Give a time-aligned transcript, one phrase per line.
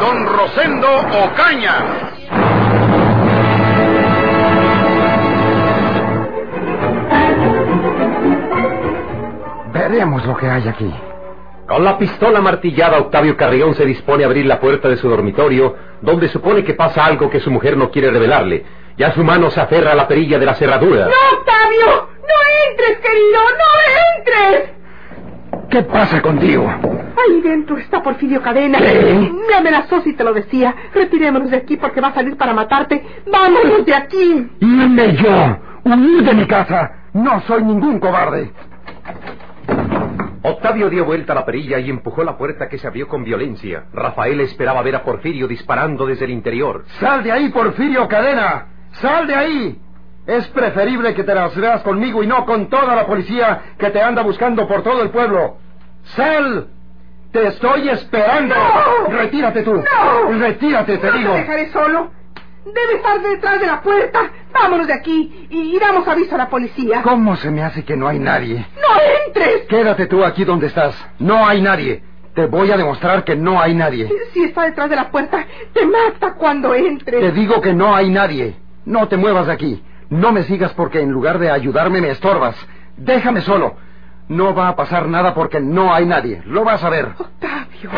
[0.00, 0.88] don Rosendo
[1.24, 1.76] Ocaña.
[9.72, 10.92] Veremos lo que hay aquí.
[11.66, 15.74] Con la pistola martillada, Octavio Carrión se dispone a abrir la puerta de su dormitorio,
[16.02, 18.64] donde supone que pasa algo que su mujer no quiere revelarle.
[18.98, 21.06] Ya su mano se aferra a la perilla de la cerradura.
[21.06, 22.08] ¡No, Octavio!
[22.20, 23.40] ¡No entres, querido!
[23.40, 24.81] ¡No entres!
[25.70, 26.68] ¿Qué pasa contigo?
[26.68, 28.78] Ahí dentro está Porfirio Cadena.
[28.78, 29.30] ¿Qué?
[29.48, 30.74] Me amenazó si te lo decía.
[30.94, 33.04] Retirémonos de aquí porque va a salir para matarte.
[33.30, 34.50] ¡Vámonos de aquí!
[34.60, 35.58] ¡Irme yo!
[35.84, 36.90] ¡Huir de mi casa!
[37.14, 38.52] No soy ningún cobarde.
[40.44, 43.84] Octavio dio vuelta a la perilla y empujó la puerta que se abrió con violencia.
[43.92, 46.84] Rafael esperaba ver a Porfirio disparando desde el interior.
[46.98, 48.66] ¡Sal de ahí, Porfirio Cadena!
[48.92, 49.81] ¡Sal de ahí!
[50.26, 54.00] Es preferible que te las veas conmigo y no con toda la policía que te
[54.00, 55.56] anda buscando por todo el pueblo.
[56.04, 56.68] ¡Sal!
[57.32, 58.54] ¡Te estoy esperando!
[58.54, 59.16] ¡No!
[59.16, 59.74] ¡Retírate tú!
[59.74, 60.38] ¡No!
[60.38, 61.32] ¡Retírate, te no digo!
[61.32, 62.10] te dejaré solo.
[62.64, 64.30] Debe estar detrás de la puerta.
[64.52, 67.02] Vámonos de aquí y, y damos aviso a la policía.
[67.02, 68.64] ¿Cómo se me hace que no hay nadie?
[68.76, 69.62] ¡No entres!
[69.68, 70.94] Quédate tú aquí donde estás.
[71.18, 72.04] No hay nadie.
[72.34, 74.08] Te voy a demostrar que no hay nadie.
[74.32, 77.20] Si está detrás de la puerta, te mata cuando entres.
[77.20, 78.54] Te digo que no hay nadie.
[78.84, 79.82] No te muevas de aquí.
[80.12, 82.54] No me sigas porque en lugar de ayudarme me estorbas.
[82.98, 83.76] Déjame solo.
[84.28, 86.42] No va a pasar nada porque no hay nadie.
[86.44, 87.14] Lo vas a ver.
[87.18, 87.90] Octavio.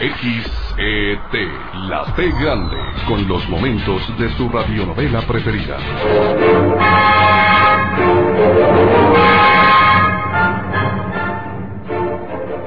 [0.00, 1.34] XET,
[1.88, 5.76] La T Grande, con los momentos de su radionovela preferida.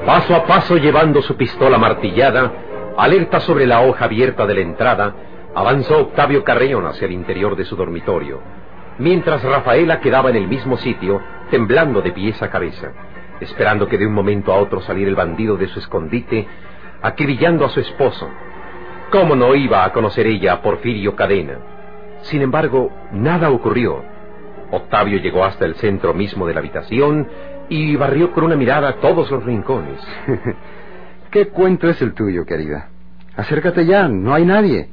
[0.06, 2.52] Paso a paso llevando su pistola martillada,
[2.96, 5.14] alerta sobre la hoja abierta de la entrada,
[5.54, 8.40] avanzó Octavio Carreón hacia el interior de su dormitorio,
[8.98, 11.20] mientras Rafaela quedaba en el mismo sitio,
[11.50, 12.92] temblando de pies a cabeza,
[13.40, 16.46] esperando que de un momento a otro saliera el bandido de su escondite,
[17.02, 18.28] acribillando a su esposo.
[19.10, 21.58] ¿Cómo no iba a conocer ella a Porfirio Cadena?
[22.22, 24.04] Sin embargo, nada ocurrió.
[24.70, 27.28] Octavio llegó hasta el centro mismo de la habitación
[27.68, 30.00] y barrió con una mirada todos los rincones.
[31.30, 32.88] ¿Qué cuento es el tuyo, querida?
[33.36, 34.88] Acércate ya, no hay nadie.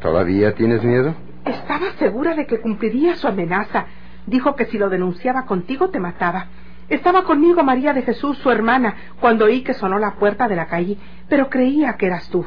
[0.00, 1.14] ¿Todavía tienes miedo?
[1.44, 3.86] Estaba segura de que cumpliría su amenaza.
[4.26, 6.46] Dijo que si lo denunciaba contigo te mataba.
[6.88, 10.66] Estaba conmigo María de Jesús, su hermana, cuando oí que sonó la puerta de la
[10.66, 10.96] calle,
[11.28, 12.44] pero creía que eras tú.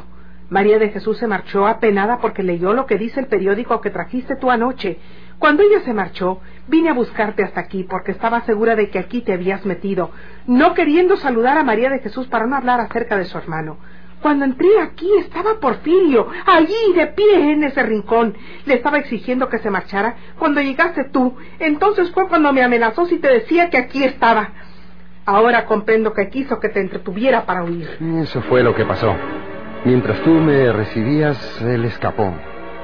[0.50, 4.36] María de Jesús se marchó apenada porque leyó lo que dice el periódico que trajiste
[4.36, 5.00] tú anoche.
[5.40, 9.22] Cuando ella se marchó, vine a buscarte hasta aquí porque estaba segura de que aquí
[9.22, 10.12] te habías metido,
[10.48, 13.78] no queriendo saludar a María de Jesús para no hablar acerca de su hermano.
[14.22, 18.34] Cuando entré aquí estaba Porfirio, allí de pie en ese rincón.
[18.66, 21.36] Le estaba exigiendo que se marchara cuando llegaste tú.
[21.60, 24.52] Entonces fue cuando me amenazó si te decía que aquí estaba.
[25.26, 27.98] Ahora comprendo que quiso que te entretuviera para huir.
[28.22, 29.14] Eso fue lo que pasó.
[29.86, 32.34] Mientras tú me recibías, él escapó.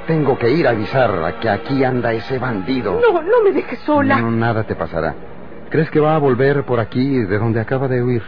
[0.05, 2.99] Tengo que ir a avisar que aquí anda ese bandido.
[2.99, 4.19] No, no me dejes sola.
[4.19, 5.15] No, nada te pasará.
[5.69, 8.23] ¿Crees que va a volver por aquí de donde acaba de huir?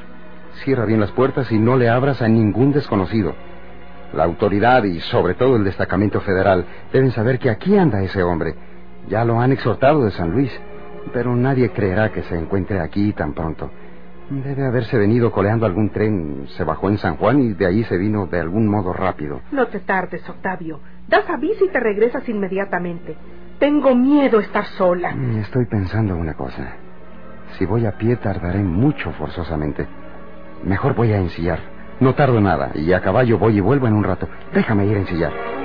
[0.64, 3.34] Cierra bien las puertas y no le abras a ningún desconocido.
[4.14, 8.56] La autoridad y sobre todo el destacamento federal deben saber que aquí anda ese hombre.
[9.09, 10.52] Ya lo han exhortado de San Luis,
[11.14, 13.70] pero nadie creerá que se encuentre aquí tan pronto.
[14.31, 17.97] Debe haberse venido coleando algún tren, se bajó en San Juan y de ahí se
[17.97, 19.41] vino de algún modo rápido.
[19.52, 20.79] No te tardes, Octavio.
[21.09, 23.17] Das aviso y te regresas inmediatamente.
[23.59, 25.11] Tengo miedo a estar sola.
[25.14, 26.76] Mm, Estoy pensando una cosa.
[27.58, 29.85] Si voy a pie tardaré mucho forzosamente.
[30.64, 31.59] Mejor voy a ensillar.
[32.00, 34.29] No tardo nada y a caballo voy y vuelvo en un rato.
[34.53, 35.60] Déjame ir a ensillar.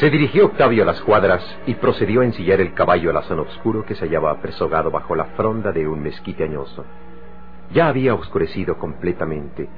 [0.00, 3.84] Se dirigió Octavio a las cuadras y procedió a ensillar el caballo al azón oscuro
[3.84, 6.86] que se hallaba presogado bajo la fronda de un mezquite añoso.
[7.70, 9.68] Ya había oscurecido completamente.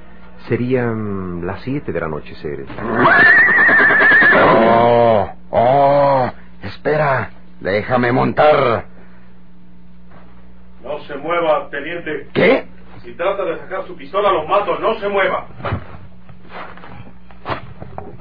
[0.46, 2.66] Serían las siete del anochecer.
[4.36, 5.28] ¡Oh!
[5.50, 6.30] ¡Oh!
[6.62, 7.30] Espera.
[7.58, 8.84] Déjame montar.
[10.84, 12.28] No se mueva, teniente.
[12.32, 12.68] ¿Qué?
[13.02, 14.78] Si trata de sacar su pistola, lo mato.
[14.78, 15.48] No se mueva.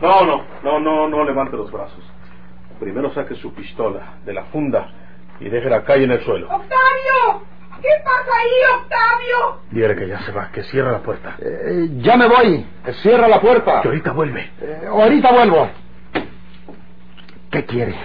[0.02, 2.04] No, no, no, no, no levante los brazos.
[2.80, 4.90] Primero saque su pistola de la funda
[5.40, 6.48] y déjela caer en el suelo.
[6.48, 7.44] ¡Octavio!
[7.82, 9.62] ¿Qué pasa ahí, Octavio?
[9.72, 11.36] Dile que ya se va, que cierra la puerta.
[11.40, 12.66] Eh, ya me voy.
[13.02, 13.82] Cierra la puerta.
[13.82, 14.50] Que ahorita vuelve.
[14.62, 15.68] Eh, ahorita vuelvo.
[17.52, 17.96] ¿Qué quiere?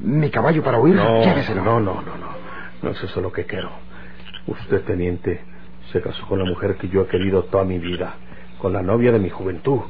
[0.00, 0.94] ¿Mi caballo para huir?
[0.96, 1.62] No, Lléveselo.
[1.62, 2.28] no, no, no, no.
[2.82, 3.70] No es eso lo que quiero.
[4.46, 5.40] Usted, teniente,
[5.92, 8.14] se casó con la mujer que yo he querido toda mi vida,
[8.58, 9.80] con la novia de mi juventud.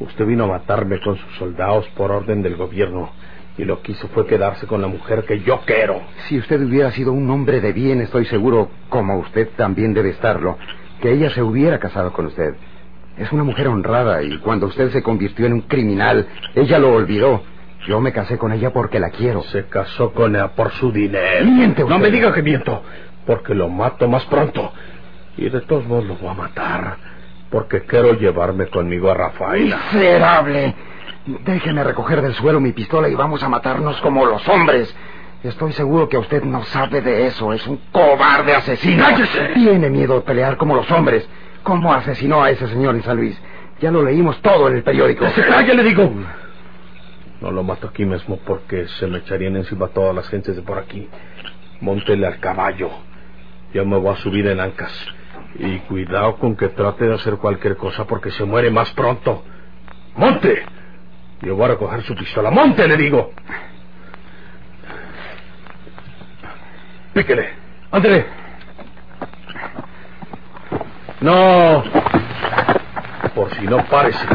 [0.00, 3.10] Usted vino a matarme con sus soldados por orden del gobierno
[3.58, 6.00] y lo que hizo fue quedarse con la mujer que yo quiero.
[6.28, 10.56] Si usted hubiera sido un hombre de bien, estoy seguro, como usted también debe estarlo,
[11.02, 12.54] que ella se hubiera casado con usted.
[13.18, 17.42] Es una mujer honrada y cuando usted se convirtió en un criminal, ella lo olvidó.
[17.86, 19.42] Yo me casé con ella porque la quiero.
[19.44, 21.44] Se casó con ella por su dinero.
[21.44, 21.94] Miente usted.
[21.94, 22.82] No me diga que miento,
[23.26, 24.72] porque lo mato más pronto.
[25.36, 26.96] Y de todos modos lo voy a matar,
[27.50, 29.80] porque quiero llevarme conmigo a Rafaela.
[29.92, 30.74] ¡Miserable!
[31.44, 34.94] Déjeme recoger del suelo mi pistola y vamos a matarnos como los hombres.
[35.42, 37.52] Estoy seguro que usted no sabe de eso.
[37.52, 39.04] Es un cobarde asesino.
[39.04, 39.50] ¡Cállese!
[39.54, 41.28] Tiene miedo de pelear como los hombres.
[41.62, 43.40] ¿Cómo asesinó a ese señor en San Luis?
[43.80, 45.28] Ya lo leímos todo en el periódico.
[45.30, 46.10] ¡Se calle, le digo!
[47.40, 50.78] No lo mato aquí mismo porque se me echarían encima todas las gentes de por
[50.78, 51.08] aquí.
[51.80, 52.90] Móntele al caballo.
[53.72, 54.92] Yo me voy a subir en ancas.
[55.58, 59.44] Y cuidado con que trate de hacer cualquier cosa porque se muere más pronto.
[60.16, 60.64] ¡Monte!
[61.42, 62.50] Yo voy a recoger su pistola.
[62.50, 63.32] ¡Monte, le digo!
[67.14, 67.50] Píquele.
[67.90, 68.26] Ándele.
[71.20, 71.82] No.
[73.34, 74.26] Por si no, párese.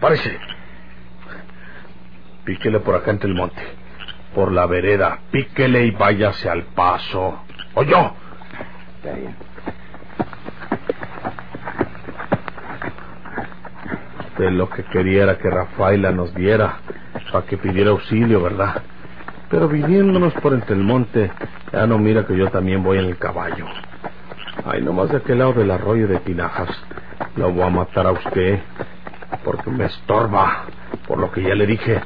[0.00, 0.38] Párese.
[2.44, 3.62] Píquele por acá entre el monte.
[4.34, 5.18] Por la vereda.
[5.30, 7.42] Píquele y váyase al paso.
[7.74, 8.12] ¿Oyó?
[8.96, 9.36] Está bien.
[14.50, 16.78] Lo que quería que Rafaela nos diera
[17.32, 18.82] para que pidiera auxilio, ¿verdad?
[19.50, 21.30] Pero viniéndonos por entre el monte,
[21.72, 23.66] ya no mira que yo también voy en el caballo.
[24.64, 26.68] Ay, nomás de aquel lado del arroyo de Tinajas.
[27.36, 28.60] Lo voy a matar a usted
[29.44, 30.64] porque me estorba,
[31.06, 32.00] por lo que ya le dije,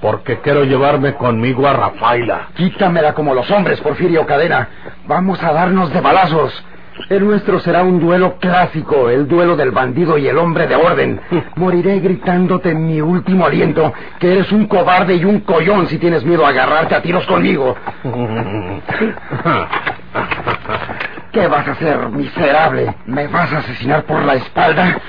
[0.00, 2.48] porque quiero llevarme conmigo a Rafaela.
[2.54, 4.68] Quítamela como los hombres, Porfirio Cadena.
[5.06, 6.64] Vamos a darnos de balazos.
[7.08, 11.20] El nuestro será un duelo clásico, el duelo del bandido y el hombre de orden.
[11.56, 16.24] Moriré gritándote en mi último aliento que eres un cobarde y un collón si tienes
[16.24, 17.74] miedo a agarrarte a tiros conmigo.
[21.32, 22.94] ¿Qué vas a hacer, miserable?
[23.06, 25.00] ¿Me vas a asesinar por la espalda?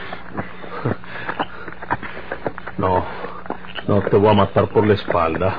[2.77, 3.05] No,
[3.87, 5.53] no te voy a matar por la espalda.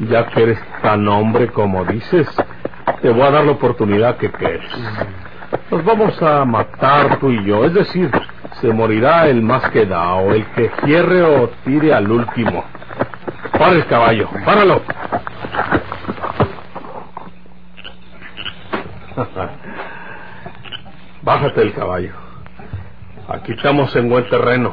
[0.00, 2.28] Ya que eres tan hombre como dices,
[3.00, 4.70] te voy a dar la oportunidad que quieres.
[5.68, 8.08] Nos vamos a matar tú y yo, es decir,
[8.60, 12.64] se morirá el más quedado, el que cierre o tire al último.
[13.50, 14.80] Para el caballo, páralo.
[21.22, 22.12] Bájate del caballo.
[23.28, 24.72] Aquí estamos en buen terreno.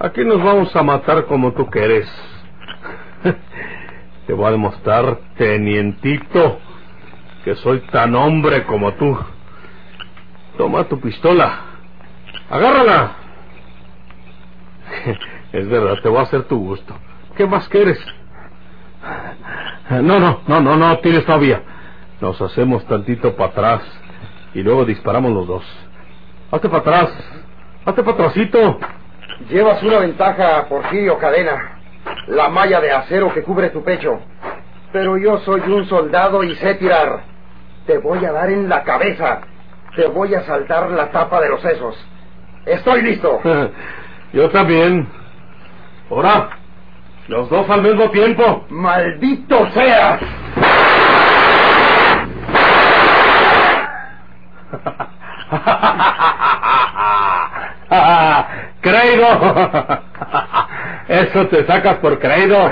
[0.00, 2.10] Aquí nos vamos a matar como tú quieres.
[4.26, 6.58] Te voy a demostrar, tenientito,
[7.44, 9.16] que soy tan hombre como tú.
[10.58, 11.60] Toma tu pistola.
[12.50, 13.12] Agárrala.
[15.50, 16.94] Es verdad, te voy a hacer tu gusto.
[17.34, 17.98] ¿Qué más quieres?
[19.88, 21.62] No, no, no, no, no tienes todavía.
[22.20, 23.82] Nos hacemos tantito para atrás
[24.52, 25.64] y luego disparamos los dos.
[26.50, 27.10] Hazte para atrás.
[27.86, 28.78] Hazte para atrásito.
[29.48, 31.80] Llevas una ventaja, Porfirio Cadena.
[32.26, 34.20] La malla de acero que cubre tu pecho.
[34.92, 37.22] Pero yo soy un soldado y sé tirar.
[37.86, 39.40] Te voy a dar en la cabeza.
[39.98, 41.96] Te voy a saltar la tapa de los sesos.
[42.64, 43.40] Estoy listo.
[44.32, 45.08] Yo también.
[46.08, 46.50] Ahora,
[47.26, 48.64] los dos al mismo tiempo.
[48.68, 50.20] ¡Maldito seas!
[58.80, 59.26] creído.
[61.08, 62.70] Eso te sacas por creído.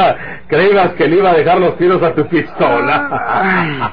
[0.46, 3.92] Creías que le iba a dejar los tiros a tu pistola.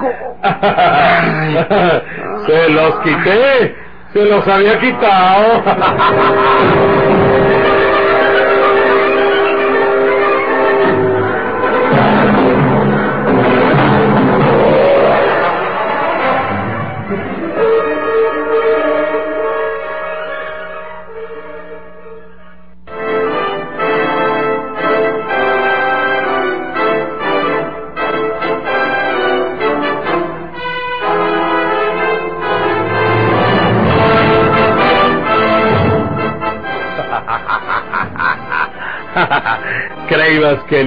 [2.46, 3.76] Se los quité.
[4.12, 5.62] Se los había quitado.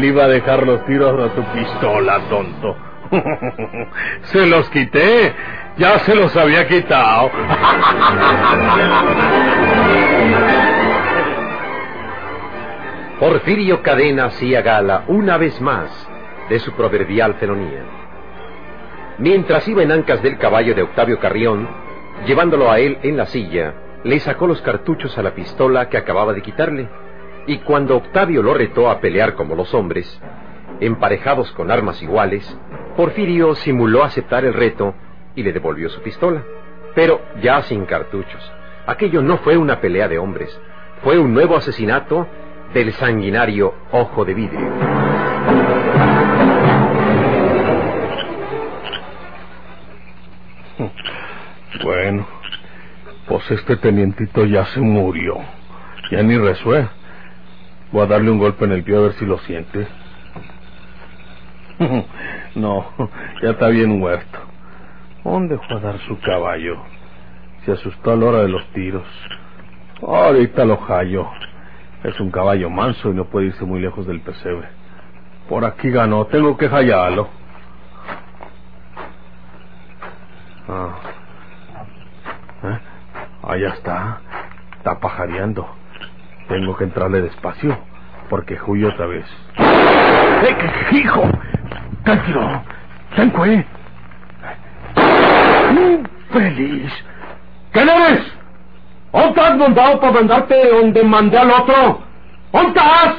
[0.03, 2.75] iba a dejar los tiros a tu pistola, tonto?
[4.23, 5.33] se los quité.
[5.77, 7.31] Ya se los había quitado.
[13.19, 16.09] Porfirio Cadena hacía gala una vez más
[16.49, 17.83] de su proverbial felonía.
[19.17, 21.69] Mientras iba en ancas del caballo de Octavio Carrión,
[22.25, 26.33] llevándolo a él en la silla, le sacó los cartuchos a la pistola que acababa
[26.33, 26.89] de quitarle,
[27.47, 30.21] y cuando Octavio lo retó a pelear como los hombres,
[30.79, 32.57] emparejados con armas iguales,
[32.95, 34.93] Porfirio simuló aceptar el reto
[35.35, 36.43] y le devolvió su pistola,
[36.95, 38.51] pero ya sin cartuchos.
[38.85, 40.59] Aquello no fue una pelea de hombres,
[41.03, 42.27] fue un nuevo asesinato
[42.73, 44.69] del sanguinario Ojo de Vidrio.
[51.83, 52.25] Bueno,
[53.27, 55.37] pues este tenientito ya se murió.
[56.11, 56.87] Ya ni resué.
[57.93, 59.87] Voy a darle un golpe en el pie a ver si lo siente.
[62.55, 62.87] no,
[63.43, 64.39] ya está bien muerto.
[65.23, 66.81] ¿Dónde fue a dar su caballo?
[67.63, 69.05] Se asustó a la hora de los tiros.
[70.01, 71.29] Ahorita lo hallo.
[72.03, 74.69] Es un caballo manso y no puede irse muy lejos del pesebre.
[75.47, 77.29] Por aquí ganó, tengo que hallarlo.
[80.67, 80.95] Ah.
[82.63, 82.79] ¿Eh?
[83.43, 84.19] Allá está.
[84.79, 85.82] Está pajareando.
[86.47, 87.77] Tengo que entrarle despacio,
[88.29, 89.25] porque huye otra vez.
[89.57, 90.57] ¡Eh,
[90.89, 91.23] qué, hijo!
[92.03, 92.63] ¡Tranquilo!
[93.15, 93.63] ¡Tranquilo!
[96.31, 96.91] ¡Feliz!
[97.71, 98.21] ¿Quién eres?
[99.11, 102.01] ¿Dónde has mandado para mandarte donde mandé al otro?
[102.51, 103.15] ¿Dónde estás?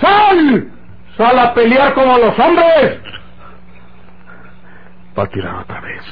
[0.00, 0.70] ¡Sal!
[1.16, 3.00] ¡Sal a pelear como los hombres!
[5.18, 6.02] Va a tirar otra vez.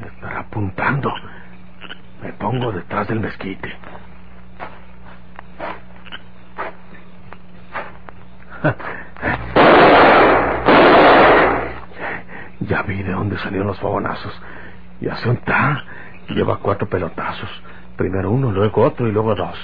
[0.00, 1.12] Me estará apuntando.
[2.22, 3.72] Me pongo detrás del mezquite.
[12.60, 14.32] Ya vi de dónde salieron los fogonazos.
[15.00, 15.84] Y hace un ta.
[16.28, 17.50] Lleva cuatro pelotazos.
[17.96, 19.58] Primero uno, luego otro y luego dos.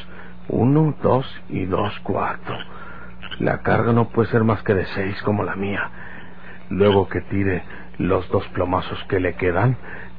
[0.49, 2.57] Uno, dos y dos, cuatro.
[3.39, 5.89] La carga no puede ser más que de seis como la mía.
[6.69, 7.63] Luego que tire
[7.99, 9.77] los dos plomazos que le quedan,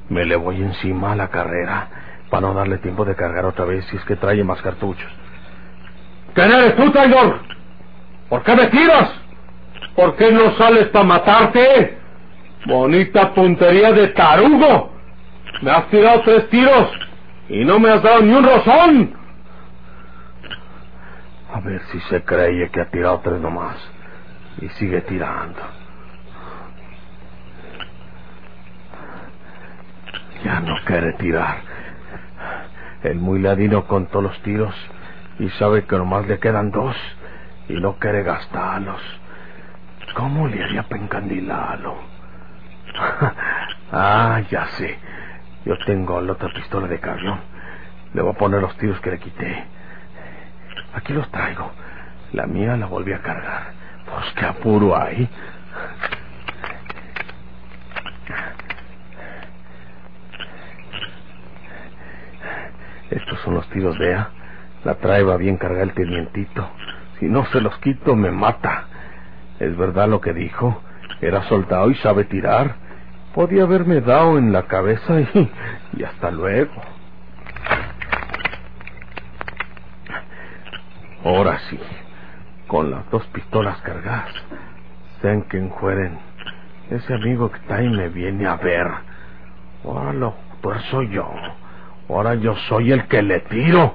[0.10, 1.88] me le voy encima a la carrera
[2.30, 5.12] para no darle tiempo de cargar otra vez si es que trae más cartuchos.
[6.34, 7.61] ¿Quién eres tú, traidor?
[8.32, 9.12] ¿Por qué me tiras?
[9.94, 11.98] ¿Por qué no sales para matarte?
[12.66, 14.94] Bonita puntería de tarugo.
[15.62, 16.94] Me has tirado tres tiros
[17.50, 19.14] y no me has dado ni un rozón.
[21.54, 23.76] A ver si se cree que ha tirado tres nomás.
[24.62, 25.60] Y sigue tirando.
[30.46, 31.58] Ya no quiere tirar.
[33.04, 34.74] El muy ladino contó los tiros
[35.38, 36.96] y sabe que nomás le quedan dos
[37.68, 39.02] y no quiere gastarlos.
[40.16, 41.96] ¿Cómo le haría para encandilarlo?
[43.92, 45.00] ah, ya sé.
[45.66, 47.40] Yo tengo la otra pistola de carrión.
[48.14, 49.66] Le voy a poner los tiros que le quité.
[50.94, 51.72] Aquí los traigo.
[52.34, 53.74] La mía la volví a cargar.
[54.06, 55.30] Pues qué apuro hay.
[63.10, 64.26] Estos son los tiros de.
[64.84, 66.70] La trae va bien cargar el tenientito.
[67.22, 68.86] Si no se los quito, me mata.
[69.60, 70.82] Es verdad lo que dijo.
[71.22, 72.78] Era soldado y sabe tirar.
[73.36, 76.74] Podía haberme dado en la cabeza y, hasta luego.
[81.24, 81.80] Ahora sí,
[82.66, 84.34] con las dos pistolas cargadas,
[85.22, 86.18] sean que enjueren.
[86.90, 88.88] Ese amigo que está ahí me viene a ver.
[89.86, 90.36] Ahora lo
[90.90, 91.30] soy yo.
[92.10, 93.94] Ahora yo soy el que le tiro.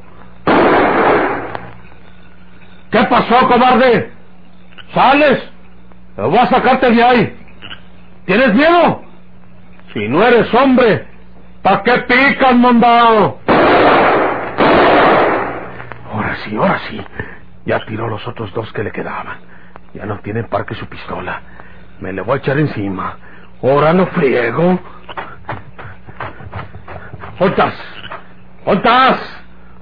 [2.90, 4.12] ¿Qué pasó, cobarde?
[4.94, 5.50] ¿Sales?
[6.14, 7.36] Te voy a sacarte de ahí.
[8.24, 9.02] ¿Tienes miedo?
[9.92, 11.06] Si no eres hombre,
[11.62, 13.38] ¿para qué picas, mandado?
[16.12, 17.04] Ahora sí, ahora sí.
[17.64, 19.38] Ya tiró los otros dos que le quedaban.
[19.94, 21.42] Ya no tiene parque su pistola.
[22.00, 23.16] Me le voy a echar encima.
[23.62, 24.78] Ahora no friego.
[27.38, 27.74] ¿Ontas?
[28.64, 29.20] ¿Ontas?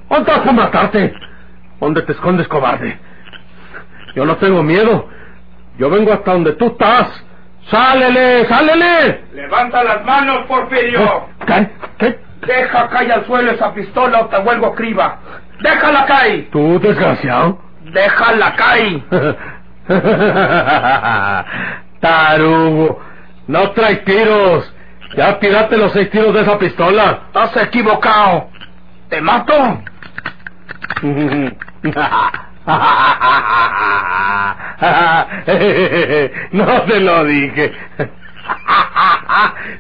[0.09, 1.15] ¿Ontas para matarte?
[1.81, 2.99] ¿Dónde te escondes, cobarde?
[4.15, 5.09] Yo no tengo miedo.
[5.79, 7.09] Yo vengo hasta donde tú estás.
[7.71, 8.47] ¡Sálele!
[8.47, 9.25] ¡Sálele!
[9.35, 11.29] Levanta las manos, Porfirio.
[11.47, 11.71] ¿Qué?
[11.99, 12.19] ¿Qué?
[12.47, 15.19] Deja caer al suelo esa pistola o te vuelvo criba.
[15.61, 16.51] Déjala caer.
[16.51, 17.59] ¿Tú, desgraciado?
[17.93, 19.03] Déjala caer.
[22.01, 23.01] Tarugo,
[23.47, 24.75] no trae tiros.
[25.17, 27.23] Ya tiraste los seis tiros de esa pistola.
[27.27, 28.49] Estás equivocado.
[29.09, 29.81] ¿Te mato?
[36.53, 37.73] no te lo dije.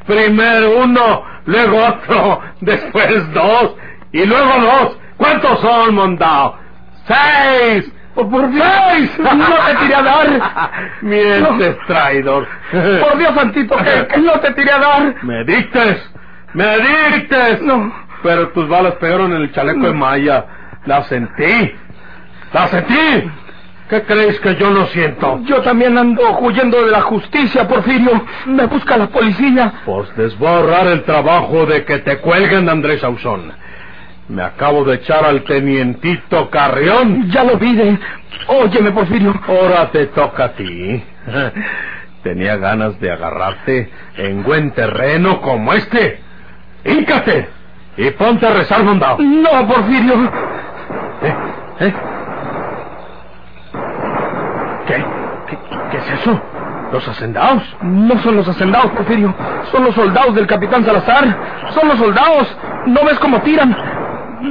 [0.06, 3.74] Primero uno, luego otro, después dos,
[4.12, 4.98] y luego dos.
[5.16, 6.58] ¿Cuántos son, mondao?
[7.06, 7.90] ¡Seis!
[8.16, 9.18] Oh, por Dios, ¡Seis!
[9.18, 10.70] no te tiré a dar.
[11.02, 12.46] Mientes, traidor.
[12.72, 15.14] Por Dios santito, que, que no te tiré a dar.
[15.22, 16.10] ¡Me dictes!
[16.52, 17.62] ¡Me dictes!
[17.62, 17.92] No.
[18.22, 20.44] Pero tus balas pegaron en el chaleco de Maya.
[20.86, 21.72] La sentí.
[22.52, 23.30] La sentí.
[23.88, 25.40] ¿Qué crees que yo no siento?
[25.44, 28.24] Yo también ando huyendo de la justicia, Porfirio.
[28.46, 29.72] Me busca la policía.
[29.84, 33.52] Pues les voy a ahorrar el trabajo de que te cuelguen, Andrés Ausón.
[34.28, 37.30] Me acabo de echar al tenientito Carrión.
[37.30, 37.98] Ya lo vi.
[38.46, 39.38] Óyeme, Porfirio.
[39.46, 41.04] Ahora te toca a ti.
[42.22, 46.20] Tenía ganas de agarrarte en buen terreno como este.
[46.86, 47.48] ¡Híncate!
[47.98, 48.82] Y ponte a rezar.
[48.82, 50.30] No, Porfirio.
[51.24, 51.34] ¿Eh?
[51.80, 51.94] ¿Eh?
[54.86, 55.04] ¿Qué?
[55.48, 55.58] ¿Qué,
[55.90, 56.40] qué es eso?
[56.92, 57.62] ¿Los hacendados?
[57.82, 59.34] No son los hacendados, Porfirio.
[59.72, 61.24] Son los soldados del capitán Salazar.
[61.70, 62.56] Son los soldados.
[62.86, 63.74] ¿No ves cómo tiran?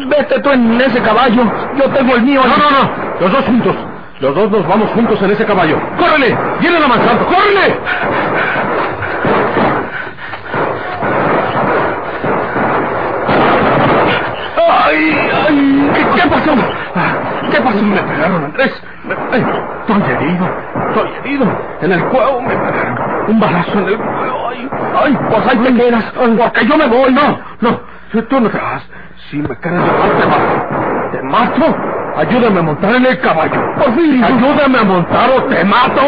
[0.09, 1.43] Vete tú en ese caballo.
[1.75, 2.41] Yo tengo el mío.
[2.43, 2.89] No, no, no.
[3.21, 3.75] Los dos juntos.
[4.19, 5.77] Los dos nos vamos juntos en ese caballo.
[5.97, 6.37] ¡Córrele!
[6.59, 7.19] ¡Viene la manzana!
[7.19, 7.77] ¡Córrele!
[14.85, 15.91] ¡Ay, ay!
[15.93, 16.51] ¿Qué, qué pasó?
[17.53, 17.81] ¿Qué pasó?
[17.83, 18.83] Me pegaron, Andrés.
[19.03, 19.45] Me- ay,
[19.81, 20.45] estoy herido.
[20.89, 21.45] Estoy herido.
[21.81, 22.97] En el cuello me pegaron.
[23.27, 24.47] Un balazo en el cuello.
[24.49, 24.69] Ay,
[25.03, 26.03] Ay, pues ahí te quedas.
[26.15, 27.13] Porque yo me voy.
[27.13, 27.79] no, no.
[28.11, 28.83] Si tú no te vas.
[29.29, 31.11] Si me quieres llevar, te mato.
[31.11, 31.77] ¿Te mato?
[32.15, 33.61] Ayúdame a montar en el caballo.
[33.77, 34.25] Porfirio.
[34.25, 36.01] Ayúdame a montar o te mato.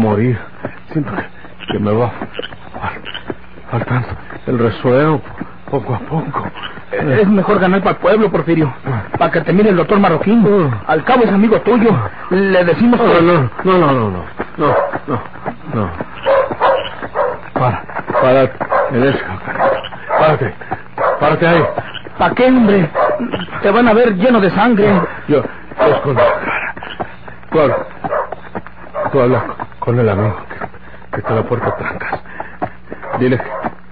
[0.00, 0.38] Morir.
[0.92, 3.02] Siento que, que me va fal-
[3.70, 4.08] faltando
[4.46, 5.22] el resuelo
[5.70, 6.50] poco a poco.
[6.92, 8.72] Es mejor ganar para el pueblo, Porfirio.
[9.18, 10.44] Para que te mire el doctor Marroquín.
[10.86, 11.90] Al cabo es amigo tuyo.
[12.30, 13.22] Le decimos No, que...
[13.22, 14.26] no, no, no, no, no,
[14.58, 15.22] no, no,
[15.74, 15.90] no.
[17.54, 17.84] Para,
[18.92, 19.24] ese
[20.18, 20.54] Párate,
[21.20, 21.64] párate ahí.
[22.18, 22.90] ¿Para qué, hombre?
[23.62, 24.88] Te van a ver lleno de sangre.
[25.28, 25.42] Yo,
[25.78, 26.74] yo escondo la cara.
[29.12, 29.20] Tú
[29.90, 30.56] con el amigo que,
[31.10, 32.20] que está la puerta trancas.
[33.18, 33.40] Dile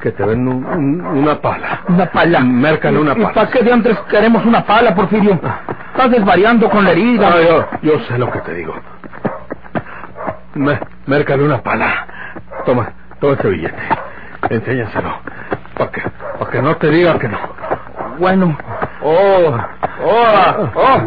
[0.00, 1.80] que, te ven un- un- una pala.
[1.88, 2.38] Una pala.
[2.40, 3.34] Mércale una ¿Y pala.
[3.34, 5.40] para qué de antes queremos una pala, Porfirio?
[5.90, 7.30] Estás desvariando con la herida.
[7.30, 8.74] No, yo, yo sé lo que te digo.
[10.54, 12.06] Me, mércale una pala.
[12.64, 13.82] Toma, toma este billete.
[14.50, 15.11] Enséñaselo.
[15.76, 16.00] Para que,
[16.38, 17.38] pa' que no te diga que no.
[18.20, 18.56] Bueno.
[19.02, 19.58] Oh,
[20.04, 21.00] oh, oh.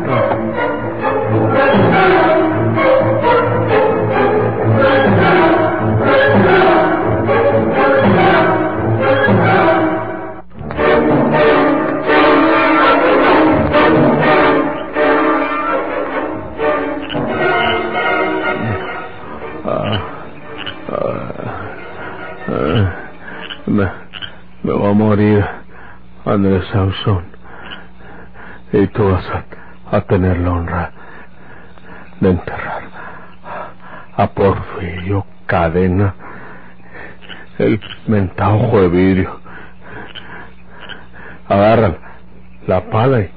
[28.73, 30.91] Y tú vas a, a tener la honra
[32.19, 32.81] de enterrar
[34.15, 36.13] a Porfirio Cadena,
[37.57, 39.39] el mentado ojo de vidrio.
[41.49, 41.97] Agarran
[42.67, 43.29] la pala y,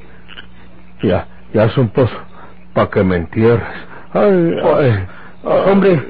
[1.03, 2.17] y, ha- y haz un pozo
[2.75, 3.67] para que me entierres.
[4.13, 5.07] Ay, ay,
[5.43, 6.03] Pues, hombre.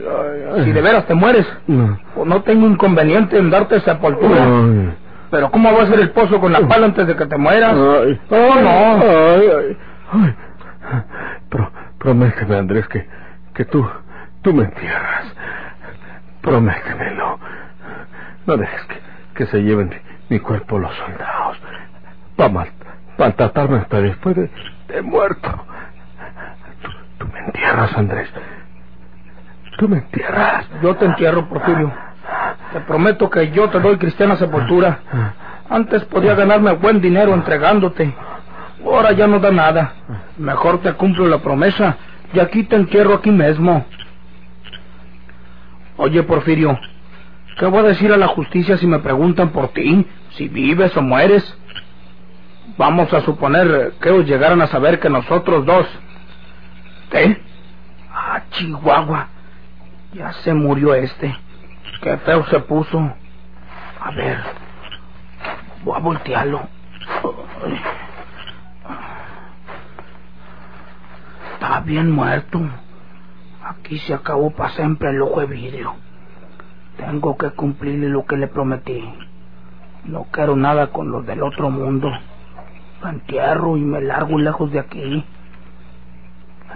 [0.64, 1.98] Si de veras te mueres, No.
[2.14, 4.46] pues no tengo inconveniente en darte sepultura.
[5.34, 7.72] Pero ¿cómo va a ser el pozo con la pala antes de que te mueras?
[7.72, 8.70] Ay, Oh, no.
[8.70, 9.76] Ay, ay,
[10.12, 10.34] ay.
[11.50, 13.04] Pro- prométeme, Andrés, que,
[13.52, 13.84] que tú,
[14.42, 15.34] tú me entierras.
[16.40, 17.40] Prométemelo.
[18.46, 19.00] No dejes que,
[19.34, 19.96] que se lleven mi,
[20.36, 21.58] mi cuerpo los soldados.
[22.36, 22.68] Para mal,
[23.18, 24.48] maltratarme hasta después de,
[24.86, 25.50] de muerto.
[26.80, 28.32] Tú, tú me entierras, Andrés.
[29.78, 30.68] Tú me entierras.
[30.80, 31.92] Yo te entierro, Porfirio.
[32.72, 35.00] Te prometo que yo te doy cristiana sepultura.
[35.68, 38.14] Antes podía ganarme buen dinero entregándote.
[38.84, 39.92] Ahora ya no da nada.
[40.36, 41.96] Mejor te cumplo la promesa
[42.32, 43.86] y aquí te entierro aquí mismo.
[45.96, 46.78] Oye, Porfirio,
[47.58, 50.06] ¿qué voy a decir a la justicia si me preguntan por ti?
[50.30, 51.56] Si vives o mueres.
[52.76, 55.86] Vamos a suponer que ellos llegaran a saber que nosotros dos...
[57.10, 57.40] ¿Qué?
[58.12, 59.28] Ah, Chihuahua.
[60.12, 61.36] Ya se murió este.
[62.00, 62.98] Qué feo se puso.
[64.00, 64.38] A ver.
[65.84, 66.68] Voy a voltearlo.
[71.54, 72.60] Está bien muerto.
[73.64, 75.94] Aquí se acabó para siempre el ojo de vidrio.
[76.96, 79.02] Tengo que cumplirle lo que le prometí.
[80.04, 82.10] No quiero nada con los del otro mundo.
[83.02, 85.24] Lo entierro y me largo lejos de aquí.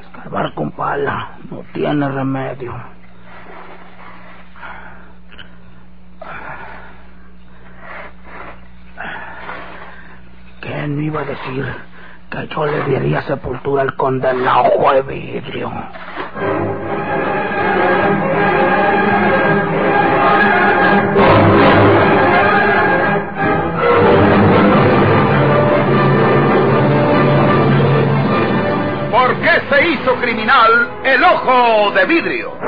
[0.00, 2.74] Escarbar con pala no tiene remedio.
[10.88, 11.66] ¿Quién me iba a decir
[12.30, 15.70] que yo le diría sepultura al condenado de vidrio?
[29.10, 32.67] ¿Por qué se hizo criminal el ojo de vidrio?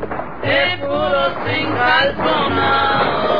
[0.51, 3.30] de puros sin calzonar.